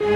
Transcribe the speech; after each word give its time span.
We 0.00 0.10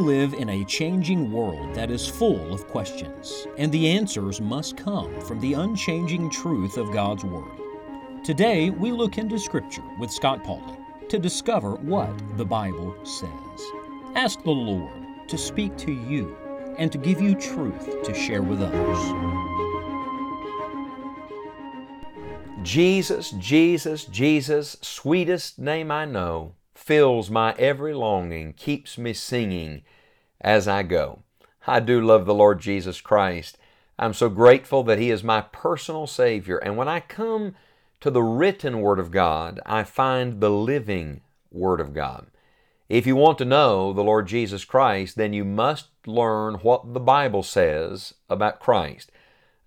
live 0.00 0.32
in 0.32 0.48
a 0.48 0.64
changing 0.64 1.30
world 1.30 1.74
that 1.74 1.90
is 1.90 2.08
full 2.08 2.54
of 2.54 2.66
questions, 2.68 3.46
and 3.58 3.70
the 3.70 3.90
answers 3.90 4.40
must 4.40 4.78
come 4.78 5.20
from 5.20 5.38
the 5.40 5.52
unchanging 5.52 6.30
truth 6.30 6.78
of 6.78 6.92
God's 6.92 7.24
Word. 7.24 7.60
Today, 8.24 8.70
we 8.70 8.90
look 8.90 9.18
into 9.18 9.38
Scripture 9.38 9.84
with 9.98 10.10
Scott 10.10 10.42
Pauley 10.42 10.78
to 11.10 11.18
discover 11.18 11.72
what 11.74 12.10
the 12.38 12.44
Bible 12.46 12.96
says. 13.04 13.30
Ask 14.14 14.42
the 14.44 14.50
Lord 14.50 15.28
to 15.28 15.36
speak 15.36 15.76
to 15.78 15.92
you 15.92 16.34
and 16.78 16.90
to 16.90 16.96
give 16.96 17.20
you 17.20 17.34
truth 17.34 18.02
to 18.02 18.14
share 18.14 18.42
with 18.42 18.62
others. 18.62 19.47
Jesus, 22.68 23.30
Jesus, 23.30 24.04
Jesus, 24.04 24.76
sweetest 24.82 25.58
name 25.58 25.90
I 25.90 26.04
know, 26.04 26.52
fills 26.74 27.30
my 27.30 27.54
every 27.58 27.94
longing, 27.94 28.52
keeps 28.52 28.98
me 28.98 29.14
singing 29.14 29.84
as 30.38 30.68
I 30.68 30.82
go. 30.82 31.20
I 31.66 31.80
do 31.80 31.98
love 31.98 32.26
the 32.26 32.34
Lord 32.34 32.60
Jesus 32.60 33.00
Christ. 33.00 33.56
I'm 33.98 34.12
so 34.12 34.28
grateful 34.28 34.82
that 34.82 34.98
He 34.98 35.10
is 35.10 35.24
my 35.24 35.40
personal 35.40 36.06
Savior. 36.06 36.58
And 36.58 36.76
when 36.76 36.88
I 36.88 37.00
come 37.00 37.54
to 38.02 38.10
the 38.10 38.22
written 38.22 38.82
Word 38.82 38.98
of 38.98 39.10
God, 39.10 39.60
I 39.64 39.82
find 39.82 40.38
the 40.38 40.50
living 40.50 41.22
Word 41.50 41.80
of 41.80 41.94
God. 41.94 42.26
If 42.90 43.06
you 43.06 43.16
want 43.16 43.38
to 43.38 43.46
know 43.46 43.94
the 43.94 44.04
Lord 44.04 44.28
Jesus 44.28 44.66
Christ, 44.66 45.16
then 45.16 45.32
you 45.32 45.46
must 45.46 45.86
learn 46.04 46.56
what 46.56 46.92
the 46.92 47.00
Bible 47.00 47.42
says 47.42 48.12
about 48.28 48.60
Christ. 48.60 49.10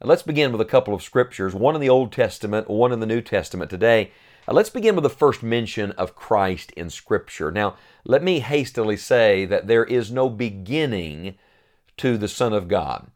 Let's 0.04 0.23
begin 0.23 0.52
with 0.52 0.62
a 0.62 0.66
couple 0.66 0.96
of 0.96 1.04
scriptures, 1.04 1.54
one 1.54 1.76
in 1.76 1.82
the 1.82 1.90
Old 1.90 2.12
Testament, 2.12 2.68
one 2.68 2.91
in 2.91 3.00
the 3.00 3.05
New 3.05 3.22
Testament 3.22 3.70
today. 3.70 4.10
Let's 4.48 4.72
begin 4.72 4.96
with 4.96 5.04
the 5.04 5.12
first 5.12 5.44
mention 5.44 5.91
of 5.91 6.16
Christ 6.16 6.71
in 6.71 6.90
Scripture. 6.90 7.52
Now, 7.52 7.76
let 8.04 8.24
me 8.24 8.40
hastily 8.40 8.98
say 8.98 9.46
that 9.46 9.68
there 9.68 9.85
is 9.85 10.12
no 10.12 10.27
beginning 10.27 11.35
to 11.98 12.18
the 12.18 12.27
Son 12.27 12.52
of 12.52 12.68
God. 12.68 13.12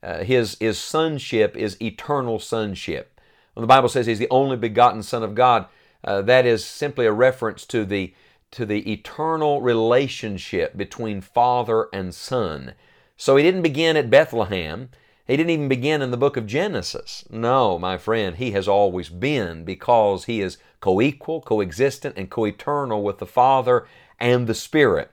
Uh, 0.00 0.22
his, 0.22 0.56
his 0.60 0.78
sonship 0.78 1.56
is 1.56 1.80
eternal 1.82 2.38
sonship. 2.38 3.20
When 3.54 3.62
the 3.62 3.66
Bible 3.66 3.88
says 3.88 4.06
he's 4.06 4.20
the 4.20 4.30
only 4.30 4.56
begotten 4.56 5.02
Son 5.02 5.24
of 5.24 5.34
God, 5.34 5.66
uh, 6.04 6.22
that 6.22 6.46
is 6.46 6.64
simply 6.64 7.06
a 7.06 7.12
reference 7.12 7.66
to 7.66 7.84
the, 7.84 8.14
to 8.52 8.64
the 8.64 8.88
eternal 8.92 9.60
relationship 9.60 10.76
between 10.76 11.20
Father 11.20 11.88
and 11.92 12.14
Son. 12.14 12.74
So 13.16 13.34
he 13.34 13.42
didn't 13.42 13.62
begin 13.62 13.96
at 13.96 14.08
Bethlehem. 14.08 14.90
He 15.28 15.36
didn't 15.36 15.50
even 15.50 15.68
begin 15.68 16.00
in 16.00 16.10
the 16.10 16.16
book 16.16 16.38
of 16.38 16.46
Genesis. 16.46 17.24
No, 17.28 17.78
my 17.78 17.98
friend, 17.98 18.36
he 18.36 18.52
has 18.52 18.66
always 18.66 19.10
been 19.10 19.62
because 19.62 20.24
he 20.24 20.40
is 20.40 20.56
co 20.80 21.02
equal, 21.02 21.42
coexistent, 21.42 22.16
and 22.16 22.30
co 22.30 22.46
eternal 22.46 23.02
with 23.02 23.18
the 23.18 23.26
Father 23.26 23.86
and 24.18 24.46
the 24.46 24.54
Spirit. 24.54 25.10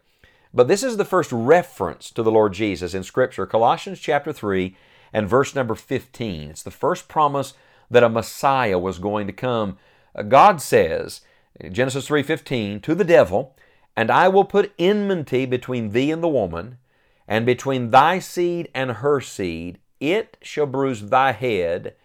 But 0.54 0.70
this 0.70 0.84
is 0.84 0.96
the 0.96 1.04
first 1.04 1.34
reference 1.34 2.10
to 2.12 2.24
the 2.24 2.32
Lord 2.32 2.54
Jesus 2.54 2.94
in 2.94 3.04
Scripture, 3.04 3.46
Colossians 3.46 4.00
chapter 4.00 4.32
3 4.32 4.78
and 5.12 5.28
verse 5.28 5.54
number 5.54 5.76
15. 5.76 6.50
It's 6.50 6.64
the 6.64 6.72
first 6.72 7.10
promise 7.10 7.54
that 7.92 8.04
a 8.04 8.10
Messiah 8.10 8.80
was 8.80 9.00
going 9.00 9.28
to 9.28 9.34
come. 9.34 9.78
Uh, 10.16 10.22
God 10.24 10.62
says, 10.62 11.22
Genesis 11.72 12.08
3:15, 12.08 12.82
to 12.84 12.96
the 12.96 13.04
devil, 13.04 13.54
and 13.98 14.10
I 14.10 14.30
will 14.30 14.46
put 14.46 14.74
enmity 14.80 15.46
between 15.46 15.92
thee 15.92 16.10
and 16.10 16.24
the 16.24 16.30
woman, 16.30 16.78
and 17.28 17.46
between 17.46 17.92
thy 17.92 18.20
seed 18.20 18.70
and 18.74 18.92
her 18.92 19.20
seed. 19.20 19.80
It 20.00 20.38
shall 20.42 20.66
bruise 20.66 21.10
thy 21.10 21.32
head, 21.32 21.96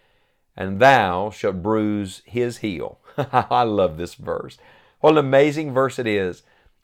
and 0.55 0.79
thou 0.79 1.29
shalt 1.29 1.61
bruise 1.61 2.21
his 2.25 2.57
heel. 2.57 2.99
I 3.17 3.63
love 3.63 3.97
this 3.97 4.15
verse. 4.15 4.57
What 4.99 5.11
an 5.11 5.17
amazing 5.17 5.73
verse 5.73 5.99
it 5.99 6.07
is. 6.07 6.43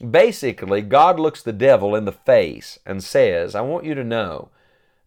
Basically, 0.10 0.82
God 0.82 1.20
looks 1.20 1.42
the 1.42 1.54
devil 1.54 1.96
in 1.96 2.06
the 2.06 2.12
face 2.12 2.80
and 2.86 3.04
says, 3.04 3.56
I 3.56 3.62
want 3.62 3.86
you 3.86 3.96
to 3.96 4.04
know 4.04 4.50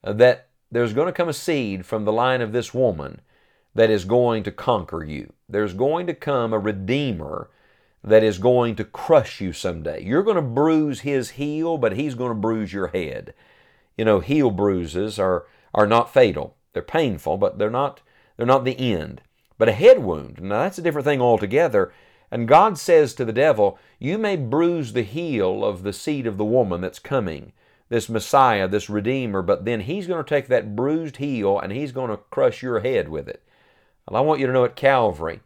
that 0.03 0.49
there's 0.71 0.93
going 0.93 1.07
to 1.07 1.13
come 1.13 1.29
a 1.29 1.33
seed 1.33 1.85
from 1.85 2.05
the 2.05 2.13
line 2.13 2.41
of 2.41 2.53
this 2.53 2.73
woman 2.73 3.21
that 3.75 3.91
is 3.91 4.05
going 4.05 4.43
to 4.45 4.51
conquer 4.51 5.05
you. 5.05 5.33
There's 5.49 5.75
going 5.75 6.07
to 6.07 6.15
come 6.15 6.53
a 6.53 6.59
Redeemer 6.59 7.51
that 8.03 8.23
is 8.23 8.39
going 8.39 8.77
to 8.77 8.85
crush 8.85 9.41
you 9.41 9.53
someday. 9.53 10.03
You're 10.03 10.23
going 10.23 10.37
to 10.37 10.43
bruise 10.43 11.01
his 11.01 11.31
heel, 11.31 11.77
but 11.77 11.93
he's 11.93 12.15
going 12.15 12.31
to 12.31 12.41
bruise 12.41 12.73
your 12.73 12.89
head. 12.89 13.35
You 13.97 14.05
know, 14.05 14.21
heel 14.21 14.51
bruises 14.51 15.19
are, 15.19 15.45
are 15.75 15.87
not 15.87 16.13
fatal. 16.13 16.57
They're 16.73 16.83
painful, 16.83 17.37
but 17.37 17.59
they're 17.59 17.71
not, 17.71 18.01
they're 18.37 18.47
not 18.47 18.65
the 18.65 18.79
end. 18.79 19.23
But 19.59 19.69
a 19.69 19.73
head 19.73 19.99
wound, 20.01 20.41
now 20.41 20.63
that's 20.63 20.79
a 20.79 20.83
different 20.83 21.05
thing 21.05 21.21
altogether. 21.21 21.93
And 22.31 22.47
God 22.47 22.79
says 22.79 23.13
to 23.15 23.25
the 23.25 23.33
devil, 23.33 23.79
You 23.99 24.17
may 24.17 24.37
bruise 24.37 24.93
the 24.93 25.03
heel 25.03 25.65
of 25.65 25.83
the 25.83 25.93
seed 25.93 26.27
of 26.27 26.39
the 26.39 26.45
woman 26.45 26.81
that's 26.81 26.99
coming, 26.99 27.53
this 27.89 28.09
Messiah, 28.09 28.69
this 28.69 28.89
Redeemer, 28.89 29.43
but 29.43 29.65
then 29.65 29.81
he's 29.81 30.07
going 30.07 30.23
to 30.25 30.29
take 30.29 30.47
that 30.49 30.77
bruised 30.77 31.17
heel 31.17 31.59
and 31.59 31.73
he's 31.73 31.93
going 31.93 32.11
to 32.11 32.17
crush 32.17 32.63
your 32.63 32.81
head 32.81 33.09
with 33.09 33.29
it. 33.29 33.43
Well, 34.09 34.23
I 34.23 34.25
want 34.25 34.41
you 34.41 34.47
to 34.47 34.53
know 34.53 34.65
at 34.65 34.77
Calvary, 34.77 35.41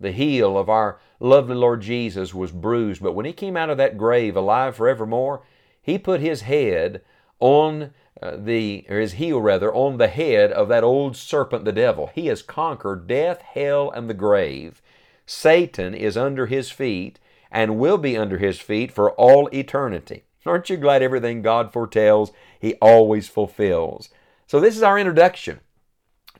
the 0.00 0.12
heel 0.12 0.56
of 0.56 0.68
our 0.68 1.00
lovely 1.18 1.56
Lord 1.56 1.82
Jesus 1.82 2.32
was 2.32 2.52
bruised, 2.52 3.02
but 3.02 3.14
when 3.14 3.26
he 3.26 3.32
came 3.32 3.56
out 3.56 3.70
of 3.70 3.78
that 3.78 3.98
grave 3.98 4.36
alive 4.36 4.76
forevermore, 4.76 5.42
he 5.82 5.98
put 5.98 6.20
his 6.20 6.42
head 6.42 7.02
on 7.40 7.90
uh, 8.20 8.36
the, 8.36 8.84
or 8.88 8.98
his 8.98 9.14
heel 9.14 9.40
rather, 9.40 9.72
on 9.72 9.96
the 9.96 10.08
head 10.08 10.50
of 10.52 10.68
that 10.68 10.84
old 10.84 11.16
serpent, 11.16 11.64
the 11.64 11.72
devil. 11.72 12.10
He 12.14 12.26
has 12.26 12.42
conquered 12.42 13.06
death, 13.06 13.42
hell, 13.42 13.90
and 13.90 14.10
the 14.10 14.14
grave. 14.14 14.82
Satan 15.24 15.94
is 15.94 16.16
under 16.16 16.46
his 16.46 16.70
feet 16.70 17.18
and 17.50 17.78
will 17.78 17.98
be 17.98 18.16
under 18.16 18.38
his 18.38 18.58
feet 18.58 18.90
for 18.90 19.12
all 19.12 19.48
eternity. 19.52 20.24
Aren't 20.48 20.70
you 20.70 20.76
glad 20.76 21.02
everything 21.02 21.42
God 21.42 21.72
foretells, 21.72 22.32
He 22.58 22.74
always 22.74 23.28
fulfills? 23.28 24.08
So, 24.46 24.60
this 24.60 24.76
is 24.76 24.82
our 24.82 24.98
introduction 24.98 25.60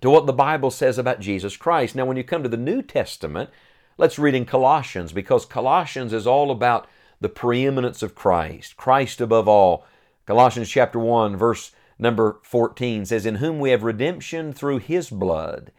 to 0.00 0.10
what 0.10 0.26
the 0.26 0.32
Bible 0.32 0.70
says 0.70 0.98
about 0.98 1.20
Jesus 1.20 1.56
Christ. 1.56 1.94
Now, 1.94 2.06
when 2.06 2.16
you 2.16 2.25
come 2.25 2.42
to 2.42 2.48
the 2.48 2.56
New 2.56 2.82
Testament, 2.82 3.50
let's 3.98 4.19
read 4.19 4.34
in 4.34 4.47
Colossians 4.47 5.12
because 5.12 5.44
Colossians 5.44 6.12
is 6.12 6.26
all 6.26 6.50
about 6.50 6.86
the 7.20 7.28
preeminence 7.28 8.03
of 8.03 8.15
Christ, 8.15 8.76
Christ 8.76 9.20
above 9.20 9.48
all. 9.48 9.84
Colossians 10.28 10.69
chapter 10.69 10.99
1, 10.99 11.39
verse 11.39 11.72
number 11.99 12.37
14 12.43 13.06
says, 13.06 13.25
In 13.25 13.37
whom 13.37 13.59
we 13.59 13.71
have 13.71 13.83
redemption 13.83 14.53
through 14.53 14.77
His 14.77 15.09
blood, 15.09 15.72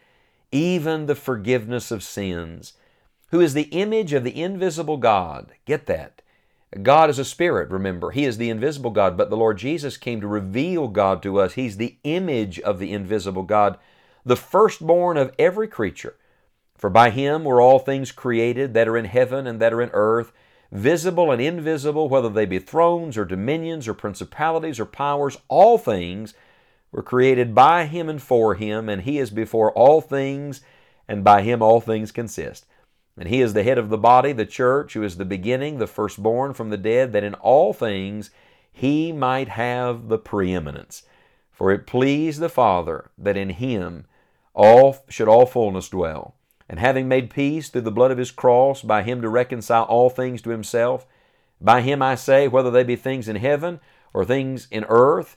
even 0.50 1.06
the 1.06 1.14
forgiveness 1.14 1.92
of 1.92 2.02
sins, 2.02 2.72
who 3.28 3.40
is 3.40 3.54
the 3.54 3.68
image 3.70 4.12
of 4.12 4.24
the 4.24 4.42
invisible 4.42 4.96
God. 4.96 5.52
Get 5.66 5.86
that. 5.86 6.20
God 6.82 7.10
is 7.10 7.20
a 7.20 7.24
spirit, 7.24 7.70
remember. 7.70 8.10
He 8.10 8.24
is 8.24 8.38
the 8.38 8.50
invisible 8.50 8.90
God, 8.90 9.16
but 9.16 9.30
the 9.30 9.36
Lord 9.36 9.56
Jesus 9.56 9.96
came 9.96 10.20
to 10.20 10.26
reveal 10.26 10.88
God 10.88 11.22
to 11.22 11.38
us. 11.38 11.52
He's 11.52 11.76
the 11.76 11.98
image 12.02 12.58
of 12.58 12.80
the 12.80 12.92
invisible 12.92 13.44
God 13.44 13.78
the 14.24 14.34
firstborn 14.34 15.16
of 15.16 15.32
every 15.38 15.68
creature. 15.68 16.16
For 16.76 16.90
by 16.90 17.10
him 17.10 17.44
were 17.44 17.60
all 17.60 17.78
things 17.78 18.10
created 18.10 18.74
that 18.74 18.88
are 18.88 18.96
in 18.96 19.04
heaven 19.04 19.46
and 19.46 19.60
that 19.60 19.72
are 19.72 19.80
in 19.80 19.90
earth, 19.92 20.32
visible 20.72 21.30
and 21.30 21.40
invisible, 21.40 22.08
whether 22.08 22.28
they 22.28 22.46
be 22.46 22.58
thrones 22.58 23.16
or 23.16 23.24
dominions 23.24 23.88
or 23.88 23.94
principalities 23.94 24.78
or 24.78 24.86
powers, 24.86 25.38
all 25.48 25.78
things 25.78 26.34
were 26.92 27.02
created 27.02 27.54
by 27.54 27.86
him 27.86 28.08
and 28.08 28.22
for 28.22 28.54
him, 28.54 28.88
and 28.88 29.02
he 29.02 29.18
is 29.18 29.30
before 29.30 29.72
all 29.72 30.00
things, 30.00 30.60
and 31.08 31.24
by 31.24 31.42
him 31.42 31.62
all 31.62 31.80
things 31.80 32.12
consist. 32.12 32.66
And 33.16 33.28
he 33.28 33.40
is 33.40 33.52
the 33.52 33.62
head 33.62 33.78
of 33.78 33.90
the 33.90 33.98
body, 33.98 34.32
the 34.32 34.46
church, 34.46 34.94
who 34.94 35.02
is 35.02 35.16
the 35.16 35.24
beginning, 35.24 35.78
the 35.78 35.86
firstborn 35.86 36.54
from 36.54 36.70
the 36.70 36.76
dead, 36.76 37.12
that 37.12 37.24
in 37.24 37.34
all 37.34 37.72
things 37.72 38.30
he 38.72 39.12
might 39.12 39.48
have 39.48 40.08
the 40.08 40.18
preeminence. 40.18 41.02
For 41.50 41.70
it 41.70 41.86
pleased 41.86 42.40
the 42.40 42.48
Father 42.48 43.10
that 43.18 43.36
in 43.36 43.50
him 43.50 44.06
all 44.54 45.04
should 45.08 45.28
all 45.28 45.46
fullness 45.46 45.88
dwell. 45.88 46.34
And 46.70 46.78
having 46.78 47.08
made 47.08 47.30
peace 47.30 47.68
through 47.68 47.80
the 47.80 47.90
blood 47.90 48.12
of 48.12 48.18
his 48.18 48.30
cross, 48.30 48.80
by 48.80 49.02
him 49.02 49.20
to 49.22 49.28
reconcile 49.28 49.82
all 49.82 50.08
things 50.08 50.40
to 50.42 50.50
himself, 50.50 51.04
by 51.60 51.80
him 51.80 52.00
I 52.00 52.14
say, 52.14 52.46
whether 52.46 52.70
they 52.70 52.84
be 52.84 52.94
things 52.94 53.26
in 53.26 53.34
heaven 53.34 53.80
or 54.14 54.24
things 54.24 54.68
in 54.70 54.84
earth, 54.88 55.36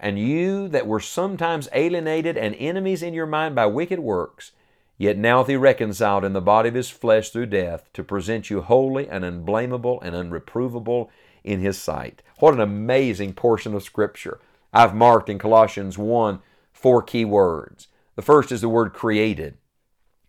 and 0.00 0.18
you 0.18 0.66
that 0.66 0.88
were 0.88 0.98
sometimes 0.98 1.68
alienated 1.72 2.36
and 2.36 2.56
enemies 2.56 3.04
in 3.04 3.14
your 3.14 3.24
mind 3.24 3.54
by 3.54 3.66
wicked 3.66 4.00
works, 4.00 4.50
yet 4.96 5.16
now 5.16 5.38
hath 5.38 5.46
he 5.46 5.54
reconciled 5.54 6.24
in 6.24 6.32
the 6.32 6.40
body 6.40 6.68
of 6.68 6.74
his 6.74 6.90
flesh 6.90 7.30
through 7.30 7.46
death, 7.46 7.88
to 7.92 8.02
present 8.02 8.50
you 8.50 8.60
holy 8.60 9.08
and 9.08 9.24
unblameable 9.24 10.00
and 10.00 10.16
unreprovable 10.16 11.08
in 11.44 11.60
his 11.60 11.78
sight. 11.78 12.20
What 12.40 12.54
an 12.54 12.60
amazing 12.60 13.34
portion 13.34 13.76
of 13.76 13.84
Scripture. 13.84 14.40
I've 14.72 14.92
marked 14.92 15.28
in 15.28 15.38
Colossians 15.38 15.96
1 15.96 16.40
four 16.72 17.00
key 17.00 17.24
words. 17.24 17.86
The 18.16 18.22
first 18.22 18.50
is 18.50 18.60
the 18.60 18.68
word 18.68 18.92
created. 18.92 19.56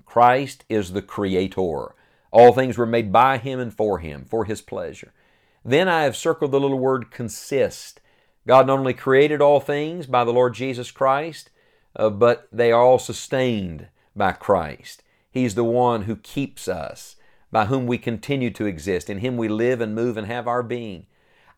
Christ 0.10 0.66
is 0.70 0.94
the 0.94 1.04
creator. 1.04 1.94
All 2.32 2.52
things 2.52 2.80
were 2.80 2.88
made 2.88 3.12
by 3.12 3.38
him 3.38 3.60
and 3.60 3.72
for 3.72 4.00
him, 4.00 4.26
for 4.26 4.46
his 4.46 4.60
pleasure. 4.60 5.14
Then 5.64 5.88
I 5.88 6.02
have 6.02 6.18
circled 6.18 6.52
the 6.52 6.60
little 6.60 6.80
word 6.80 7.12
consist. 7.12 8.02
God 8.48 8.66
not 8.66 8.80
only 8.80 8.96
created 8.96 9.40
all 9.40 9.60
things 9.60 10.08
by 10.08 10.24
the 10.24 10.34
Lord 10.34 10.56
Jesus 10.56 10.90
Christ, 10.90 11.52
uh, 11.96 12.10
but 12.10 12.48
they 12.52 12.72
are 12.72 12.82
all 12.82 12.98
sustained 12.98 13.90
by 14.16 14.32
Christ. 14.32 15.04
He's 15.30 15.54
the 15.54 15.64
one 15.64 16.04
who 16.04 16.16
keeps 16.16 16.68
us, 16.68 17.16
by 17.52 17.66
whom 17.66 17.86
we 17.86 18.00
continue 18.00 18.50
to 18.50 18.66
exist. 18.66 19.12
In 19.12 19.20
Him 19.20 19.38
we 19.38 19.48
live 19.48 19.80
and 19.80 19.94
move 19.94 20.18
and 20.18 20.26
have 20.26 20.48
our 20.48 20.64
being. 20.64 21.06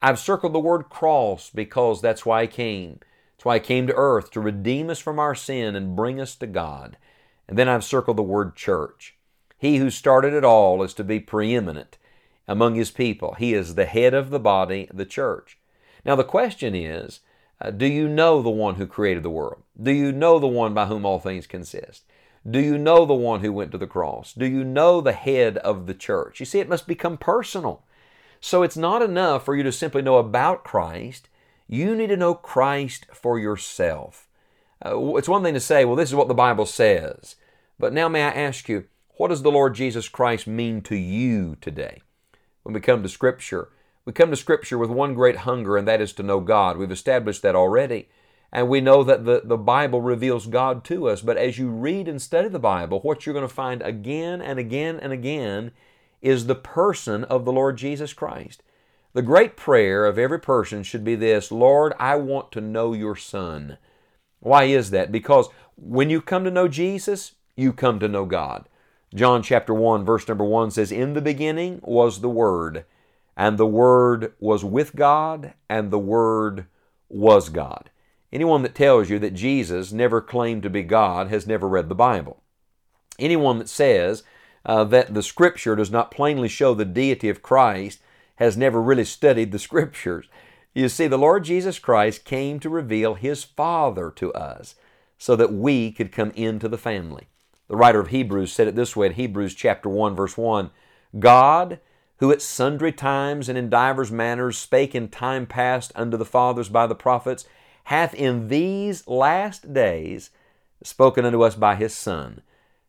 I've 0.01 0.19
circled 0.19 0.51
the 0.51 0.59
word 0.59 0.89
cross 0.89 1.49
because 1.49 2.01
that's 2.01 2.25
why 2.25 2.41
He 2.41 2.47
came. 2.49 2.99
That's 3.37 3.45
why 3.45 3.59
He 3.59 3.65
came 3.65 3.87
to 3.87 3.95
earth, 3.95 4.29
to 4.31 4.41
redeem 4.41 4.89
us 4.89 4.99
from 4.99 5.19
our 5.19 5.35
sin 5.35 5.73
and 5.73 5.95
bring 5.95 6.19
us 6.19 6.35
to 6.35 6.47
God. 6.47 6.97
And 7.51 7.57
then 7.57 7.67
I've 7.67 7.83
circled 7.83 8.15
the 8.15 8.23
word 8.23 8.55
church. 8.55 9.17
He 9.57 9.75
who 9.75 9.89
started 9.89 10.33
it 10.33 10.45
all 10.45 10.81
is 10.83 10.93
to 10.93 11.03
be 11.03 11.19
preeminent 11.19 11.97
among 12.47 12.75
His 12.75 12.91
people. 12.91 13.33
He 13.33 13.53
is 13.53 13.75
the 13.75 13.83
head 13.83 14.13
of 14.13 14.29
the 14.29 14.39
body, 14.39 14.87
the 14.93 15.03
church. 15.03 15.57
Now 16.05 16.15
the 16.15 16.23
question 16.23 16.73
is, 16.73 17.19
uh, 17.59 17.71
do 17.71 17.85
you 17.85 18.07
know 18.07 18.41
the 18.41 18.49
one 18.49 18.75
who 18.75 18.87
created 18.87 19.23
the 19.23 19.29
world? 19.29 19.63
Do 19.79 19.91
you 19.91 20.13
know 20.13 20.39
the 20.39 20.47
one 20.47 20.73
by 20.73 20.85
whom 20.85 21.05
all 21.05 21.19
things 21.19 21.45
consist? 21.45 22.05
Do 22.49 22.61
you 22.61 22.77
know 22.77 23.05
the 23.05 23.13
one 23.13 23.41
who 23.41 23.51
went 23.51 23.73
to 23.73 23.77
the 23.77 23.85
cross? 23.85 24.31
Do 24.31 24.45
you 24.45 24.63
know 24.63 25.01
the 25.01 25.11
head 25.11 25.57
of 25.57 25.87
the 25.87 25.93
church? 25.93 26.39
You 26.39 26.45
see, 26.45 26.61
it 26.61 26.69
must 26.69 26.87
become 26.87 27.17
personal. 27.17 27.83
So 28.39 28.63
it's 28.63 28.77
not 28.77 29.01
enough 29.01 29.43
for 29.43 29.57
you 29.57 29.63
to 29.63 29.73
simply 29.73 30.01
know 30.01 30.19
about 30.19 30.63
Christ. 30.63 31.27
You 31.67 31.97
need 31.97 32.07
to 32.07 32.15
know 32.15 32.33
Christ 32.33 33.07
for 33.13 33.37
yourself. 33.37 34.29
Uh, 34.85 35.15
it's 35.15 35.27
one 35.27 35.43
thing 35.43 35.53
to 35.53 35.59
say, 35.59 35.83
well, 35.83 35.97
this 35.97 36.07
is 36.07 36.15
what 36.15 36.29
the 36.29 36.33
Bible 36.33 36.65
says. 36.65 37.35
But 37.81 37.93
now, 37.93 38.07
may 38.07 38.21
I 38.21 38.29
ask 38.29 38.69
you, 38.69 38.85
what 39.17 39.29
does 39.29 39.41
the 39.41 39.51
Lord 39.51 39.73
Jesus 39.73 40.07
Christ 40.07 40.45
mean 40.45 40.81
to 40.83 40.95
you 40.95 41.57
today? 41.61 42.03
When 42.61 42.73
we 42.73 42.79
come 42.79 43.01
to 43.01 43.09
Scripture, 43.09 43.69
we 44.05 44.13
come 44.13 44.29
to 44.29 44.35
Scripture 44.35 44.77
with 44.77 44.91
one 44.91 45.15
great 45.15 45.37
hunger, 45.37 45.77
and 45.77 45.87
that 45.87 45.99
is 45.99 46.13
to 46.13 46.23
know 46.23 46.41
God. 46.41 46.77
We've 46.77 46.91
established 46.91 47.41
that 47.41 47.55
already. 47.55 48.07
And 48.51 48.69
we 48.69 48.81
know 48.81 49.03
that 49.03 49.25
the, 49.25 49.41
the 49.43 49.57
Bible 49.57 49.99
reveals 49.99 50.45
God 50.45 50.83
to 50.85 51.09
us. 51.09 51.21
But 51.21 51.37
as 51.37 51.57
you 51.57 51.69
read 51.69 52.07
and 52.07 52.21
study 52.21 52.49
the 52.49 52.59
Bible, 52.59 52.99
what 52.99 53.25
you're 53.25 53.33
going 53.33 53.47
to 53.47 53.53
find 53.53 53.81
again 53.81 54.43
and 54.43 54.59
again 54.59 54.99
and 54.99 55.11
again 55.11 55.71
is 56.21 56.45
the 56.45 56.55
person 56.55 57.23
of 57.23 57.45
the 57.45 57.51
Lord 57.51 57.77
Jesus 57.77 58.13
Christ. 58.13 58.61
The 59.13 59.23
great 59.23 59.57
prayer 59.57 60.05
of 60.05 60.19
every 60.19 60.39
person 60.39 60.83
should 60.83 61.03
be 61.03 61.15
this 61.15 61.51
Lord, 61.51 61.93
I 61.97 62.17
want 62.17 62.51
to 62.51 62.61
know 62.61 62.93
your 62.93 63.15
Son. 63.15 63.79
Why 64.39 64.65
is 64.65 64.91
that? 64.91 65.11
Because 65.11 65.49
when 65.75 66.11
you 66.11 66.21
come 66.21 66.43
to 66.43 66.51
know 66.51 66.67
Jesus, 66.67 67.33
you 67.61 67.71
come 67.71 67.99
to 67.99 68.07
know 68.07 68.25
God. 68.25 68.67
John 69.13 69.43
chapter 69.43 69.73
1, 69.73 70.05
verse 70.05 70.27
number 70.27 70.43
1 70.43 70.71
says, 70.71 70.91
In 70.91 71.13
the 71.13 71.21
beginning 71.21 71.79
was 71.83 72.21
the 72.21 72.29
Word, 72.29 72.85
and 73.37 73.57
the 73.57 73.67
Word 73.67 74.33
was 74.39 74.63
with 74.63 74.95
God, 74.95 75.53
and 75.69 75.91
the 75.91 75.99
Word 75.99 76.65
was 77.09 77.49
God. 77.49 77.89
Anyone 78.31 78.63
that 78.63 78.75
tells 78.75 79.09
you 79.09 79.19
that 79.19 79.33
Jesus 79.33 79.91
never 79.91 80.21
claimed 80.21 80.63
to 80.63 80.69
be 80.69 80.83
God 80.83 81.27
has 81.27 81.45
never 81.45 81.67
read 81.67 81.89
the 81.89 81.95
Bible. 81.95 82.41
Anyone 83.19 83.59
that 83.59 83.67
says 83.69 84.23
uh, 84.65 84.85
that 84.85 85.13
the 85.13 85.23
Scripture 85.23 85.75
does 85.75 85.91
not 85.91 86.11
plainly 86.11 86.47
show 86.47 86.73
the 86.73 86.85
deity 86.85 87.27
of 87.27 87.41
Christ 87.41 87.99
has 88.35 88.55
never 88.55 88.81
really 88.81 89.05
studied 89.05 89.51
the 89.51 89.59
Scriptures. 89.67 90.27
You 90.73 90.87
see, 90.87 91.07
the 91.07 91.17
Lord 91.17 91.43
Jesus 91.43 91.79
Christ 91.79 92.23
came 92.23 92.59
to 92.61 92.69
reveal 92.69 93.15
His 93.15 93.43
Father 93.43 94.09
to 94.15 94.31
us 94.33 94.75
so 95.17 95.35
that 95.35 95.51
we 95.51 95.91
could 95.91 96.13
come 96.13 96.31
into 96.31 96.69
the 96.69 96.77
family. 96.77 97.27
The 97.71 97.77
writer 97.77 98.01
of 98.01 98.09
Hebrews 98.09 98.51
said 98.51 98.67
it 98.67 98.75
this 98.75 98.97
way 98.97 99.07
in 99.07 99.13
Hebrews 99.13 99.55
chapter 99.55 99.87
1 99.87 100.13
verse 100.13 100.35
1, 100.35 100.71
God, 101.19 101.79
who 102.17 102.29
at 102.29 102.41
sundry 102.41 102.91
times 102.91 103.47
and 103.47 103.57
in 103.57 103.69
divers 103.69 104.11
manners 104.11 104.57
spake 104.57 104.93
in 104.93 105.07
time 105.07 105.45
past 105.45 105.93
unto 105.95 106.17
the 106.17 106.25
fathers 106.25 106.67
by 106.67 106.85
the 106.85 106.95
prophets, 106.95 107.45
hath 107.85 108.13
in 108.13 108.49
these 108.49 109.07
last 109.07 109.73
days 109.73 110.31
spoken 110.83 111.23
unto 111.23 111.43
us 111.43 111.55
by 111.55 111.75
his 111.75 111.93
Son, 111.93 112.41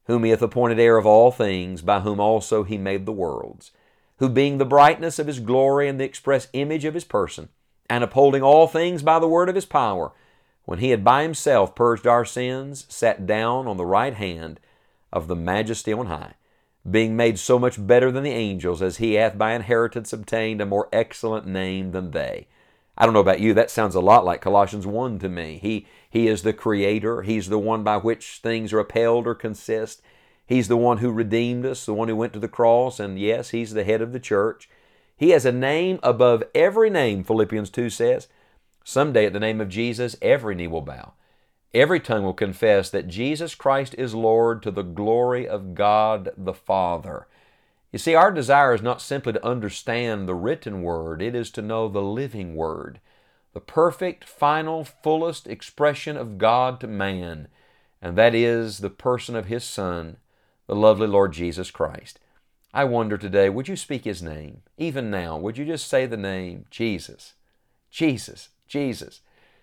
whom 0.06 0.24
he 0.24 0.30
hath 0.30 0.42
appointed 0.42 0.80
heir 0.80 0.96
of 0.96 1.06
all 1.06 1.30
things, 1.30 1.80
by 1.80 2.00
whom 2.00 2.18
also 2.18 2.64
he 2.64 2.76
made 2.76 3.06
the 3.06 3.12
worlds, 3.12 3.70
who 4.16 4.28
being 4.28 4.58
the 4.58 4.64
brightness 4.64 5.20
of 5.20 5.28
his 5.28 5.38
glory 5.38 5.88
and 5.88 6.00
the 6.00 6.04
express 6.04 6.48
image 6.54 6.84
of 6.84 6.94
his 6.94 7.04
person, 7.04 7.50
and 7.88 8.02
upholding 8.02 8.42
all 8.42 8.66
things 8.66 9.04
by 9.04 9.20
the 9.20 9.28
word 9.28 9.48
of 9.48 9.54
his 9.54 9.64
power, 9.64 10.10
when 10.64 10.80
he 10.80 10.90
had 10.90 11.04
by 11.04 11.22
himself 11.22 11.76
purged 11.76 12.04
our 12.04 12.24
sins, 12.24 12.84
sat 12.88 13.28
down 13.28 13.68
on 13.68 13.76
the 13.76 13.86
right 13.86 14.14
hand 14.14 14.58
of 15.12 15.28
the 15.28 15.36
majesty 15.36 15.92
on 15.92 16.06
high, 16.06 16.34
being 16.88 17.16
made 17.16 17.38
so 17.38 17.58
much 17.58 17.84
better 17.86 18.10
than 18.10 18.24
the 18.24 18.30
angels, 18.30 18.82
as 18.82 18.96
he 18.96 19.14
hath 19.14 19.38
by 19.38 19.52
inheritance 19.52 20.12
obtained 20.12 20.60
a 20.60 20.66
more 20.66 20.88
excellent 20.92 21.46
name 21.46 21.92
than 21.92 22.10
they. 22.10 22.48
I 22.96 23.04
don't 23.04 23.14
know 23.14 23.20
about 23.20 23.40
you, 23.40 23.54
that 23.54 23.70
sounds 23.70 23.94
a 23.94 24.00
lot 24.00 24.24
like 24.24 24.40
Colossians 24.40 24.86
1 24.86 25.18
to 25.20 25.28
me. 25.28 25.58
He, 25.62 25.86
he 26.08 26.28
is 26.28 26.42
the 26.42 26.52
creator, 26.52 27.22
He's 27.22 27.48
the 27.48 27.58
one 27.58 27.82
by 27.82 27.96
which 27.96 28.40
things 28.42 28.72
are 28.72 28.80
upheld 28.80 29.26
or 29.26 29.34
consist. 29.34 30.02
He's 30.44 30.68
the 30.68 30.76
one 30.76 30.98
who 30.98 31.10
redeemed 31.10 31.64
us, 31.64 31.86
the 31.86 31.94
one 31.94 32.08
who 32.08 32.16
went 32.16 32.32
to 32.34 32.38
the 32.38 32.48
cross, 32.48 33.00
and 33.00 33.18
yes, 33.18 33.50
He's 33.50 33.72
the 33.72 33.84
head 33.84 34.02
of 34.02 34.12
the 34.12 34.20
church. 34.20 34.68
He 35.16 35.30
has 35.30 35.46
a 35.46 35.52
name 35.52 36.00
above 36.02 36.42
every 36.54 36.90
name, 36.90 37.22
Philippians 37.22 37.70
2 37.70 37.90
says. 37.90 38.28
Someday 38.84 39.26
at 39.26 39.32
the 39.32 39.40
name 39.40 39.60
of 39.60 39.68
Jesus, 39.68 40.16
every 40.20 40.54
knee 40.54 40.66
will 40.66 40.80
bow. 40.82 41.14
Every 41.74 42.00
tongue 42.00 42.22
will 42.22 42.34
confess 42.34 42.90
that 42.90 43.08
Jesus 43.08 43.54
Christ 43.54 43.94
is 43.96 44.14
Lord 44.14 44.62
to 44.62 44.70
the 44.70 44.82
glory 44.82 45.48
of 45.48 45.74
God 45.74 46.30
the 46.36 46.52
Father. 46.52 47.26
You 47.92 47.98
see, 47.98 48.14
our 48.14 48.30
desire 48.30 48.74
is 48.74 48.82
not 48.82 49.00
simply 49.00 49.32
to 49.34 49.46
understand 49.46 50.28
the 50.28 50.34
written 50.34 50.82
Word, 50.82 51.22
it 51.22 51.34
is 51.34 51.50
to 51.52 51.62
know 51.62 51.88
the 51.88 52.02
living 52.02 52.54
Word, 52.54 53.00
the 53.54 53.60
perfect, 53.60 54.24
final, 54.24 54.84
fullest 54.84 55.46
expression 55.46 56.16
of 56.16 56.38
God 56.38 56.80
to 56.80 56.86
man, 56.86 57.48
and 58.00 58.16
that 58.16 58.34
is 58.34 58.78
the 58.78 58.90
person 58.90 59.34
of 59.34 59.46
His 59.46 59.64
Son, 59.64 60.18
the 60.66 60.74
lovely 60.74 61.06
Lord 61.06 61.32
Jesus 61.32 61.70
Christ. 61.70 62.18
I 62.74 62.84
wonder 62.84 63.16
today, 63.18 63.48
would 63.50 63.68
you 63.68 63.76
speak 63.76 64.04
His 64.04 64.22
name? 64.22 64.62
Even 64.76 65.10
now, 65.10 65.38
would 65.38 65.56
you 65.58 65.64
just 65.64 65.88
say 65.88 66.04
the 66.04 66.16
name 66.16 66.66
Jesus? 66.70 67.34
Jesus, 67.90 68.48
Jesus. 68.66 69.20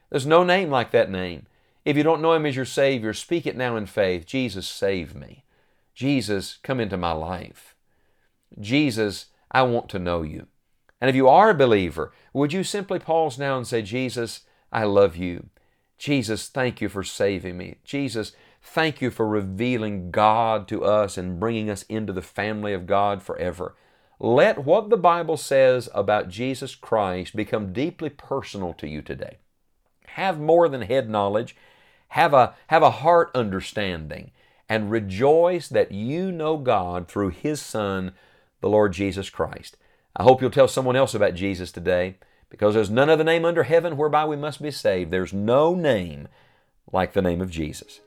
There's 0.09 0.27
no 0.27 0.44
name 0.44 0.69
like 0.69 0.91
that 0.91 1.11
name. 1.11 1.47
If 1.86 1.98
you 1.98 2.04
don't 2.04 2.22
know 2.22 2.34
Him 2.34 2.46
as 2.46 2.56
your 2.56 2.66
Savior, 2.66 3.14
speak 3.14 3.46
it 3.46 3.58
now 3.58 3.76
in 3.76 3.86
faith. 3.86 4.26
Jesus, 4.26 4.68
save 4.68 5.16
me. 5.16 5.46
Jesus, 5.94 6.60
come 6.64 6.80
into 6.80 6.98
my 6.98 7.12
life. 7.12 7.76
Jesus, 8.60 9.28
I 9.52 9.64
want 9.64 9.90
to 9.90 10.00
know 10.00 10.22
you. 10.22 10.48
And 11.02 11.10
if 11.10 11.16
you 11.16 11.28
are 11.28 11.50
a 11.50 11.56
believer, 11.56 12.12
would 12.34 12.54
you 12.54 12.64
simply 12.64 13.00
pause 13.00 13.38
now 13.38 13.58
and 13.58 13.66
say, 13.66 13.81
Jesus, 13.81 14.42
I 14.72 14.84
love 14.84 15.16
you. 15.16 15.50
Jesus, 15.98 16.48
thank 16.48 16.81
you 16.81 16.90
for 16.90 17.04
saving 17.04 17.58
me. 17.58 17.78
Jesus, 17.84 18.34
thank 18.62 19.02
you 19.02 19.10
for 19.12 19.28
revealing 19.28 20.12
God 20.12 20.68
to 20.70 20.84
us 20.84 21.18
and 21.18 21.40
bringing 21.40 21.70
us 21.70 21.84
into 21.84 22.14
the 22.14 22.21
family 22.21 22.74
of 22.74 22.88
God 22.88 23.21
forever. 23.21 23.76
Let 24.19 24.66
what 24.66 24.90
the 24.90 24.98
Bible 24.98 25.38
says 25.38 25.90
about 25.94 26.30
Jesus 26.30 26.76
Christ 26.76 27.36
become 27.36 27.74
deeply 27.74 28.09
personal 28.09 28.74
to 28.74 28.88
you 28.88 29.02
today. 29.02 29.38
Have 30.13 30.39
more 30.39 30.68
than 30.69 30.81
head 30.81 31.09
knowledge, 31.09 31.56
have 32.09 32.33
a, 32.33 32.56
have 32.68 32.83
a 32.83 32.92
heart 32.92 33.31
understanding, 33.35 34.31
and 34.68 34.92
rejoice 34.92 35.68
that 35.68 35.92
you 35.92 36.31
know 36.31 36.57
God 36.57 37.07
through 37.07 37.30
His 37.30 37.61
Son, 37.61 38.13
the 38.61 38.69
Lord 38.69 38.94
Jesus 38.94 39.30
Christ. 39.30 39.78
I 40.16 40.23
hope 40.23 40.42
you'll 40.42 40.51
tell 40.51 40.68
someone 40.68 40.95
else 40.95 41.13
about 41.13 41.35
Jesus 41.35 41.71
today 41.71 42.16
because 42.49 42.73
there's 42.73 42.89
none 42.89 43.09
other 43.09 43.23
name 43.23 43.45
under 43.45 43.63
heaven 43.63 43.95
whereby 43.97 44.25
we 44.25 44.35
must 44.35 44.61
be 44.61 44.71
saved. 44.71 45.11
There's 45.11 45.33
no 45.33 45.75
name 45.75 46.28
like 46.92 47.13
the 47.13 47.21
name 47.21 47.42
of 47.42 47.51
Jesus. 47.51 48.01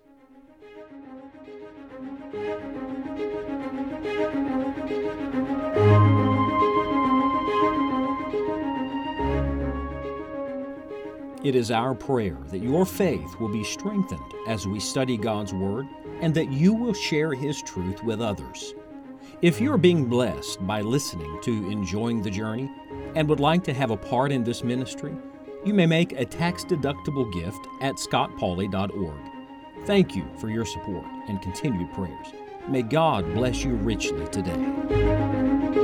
It 11.44 11.56
is 11.56 11.72
our 11.72 11.92
prayer 11.92 12.38
that 12.50 12.62
your 12.62 12.86
faith 12.86 13.40
will 13.40 13.48
be 13.48 13.64
strengthened 13.64 14.32
as 14.46 14.68
we 14.68 14.78
study 14.78 15.16
God's 15.16 15.52
Word 15.52 15.88
and 16.20 16.32
that 16.34 16.52
you 16.52 16.72
will 16.72 16.94
share 16.94 17.34
His 17.34 17.60
truth 17.62 18.00
with 18.04 18.20
others. 18.20 18.74
If 19.40 19.60
you're 19.60 19.76
being 19.76 20.04
blessed 20.04 20.64
by 20.68 20.82
listening 20.82 21.40
to 21.42 21.68
Enjoying 21.68 22.22
the 22.22 22.30
Journey 22.30 22.70
and 23.16 23.28
would 23.28 23.40
like 23.40 23.64
to 23.64 23.74
have 23.74 23.90
a 23.90 23.96
part 23.96 24.30
in 24.30 24.44
this 24.44 24.62
ministry, 24.62 25.16
you 25.64 25.74
may 25.74 25.86
make 25.86 26.12
a 26.12 26.24
tax 26.24 26.64
deductible 26.64 27.32
gift 27.32 27.66
at 27.80 27.96
scottpauley.org. 27.96 29.20
Thank 29.84 30.14
you 30.14 30.24
for 30.38 30.48
your 30.48 30.64
support 30.64 31.06
and 31.26 31.42
continued 31.42 31.92
prayers. 31.92 32.28
May 32.68 32.82
God 32.82 33.34
bless 33.34 33.64
you 33.64 33.74
richly 33.74 34.28
today. 34.28 35.81